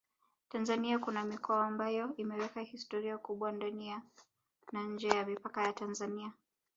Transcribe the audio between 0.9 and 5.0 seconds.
kuna mikoa ambayo imeweka historia kubwa ndani na